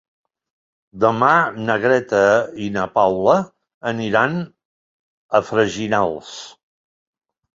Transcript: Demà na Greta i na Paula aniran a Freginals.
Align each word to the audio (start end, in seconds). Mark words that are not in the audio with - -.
Demà 1.01 1.33
na 1.65 1.73
Greta 1.83 2.21
i 2.63 2.69
na 2.77 2.85
Paula 2.95 3.35
aniran 3.91 4.39
a 5.41 5.43
Freginals. 5.51 6.35